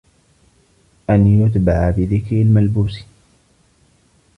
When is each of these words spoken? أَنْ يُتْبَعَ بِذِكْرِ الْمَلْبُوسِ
أَنْ 1.09 1.27
يُتْبَعَ 1.27 1.89
بِذِكْرِ 1.89 2.35
الْمَلْبُوسِ 2.35 3.03